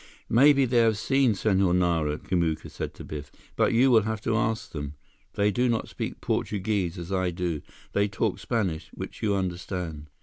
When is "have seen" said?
0.79-1.35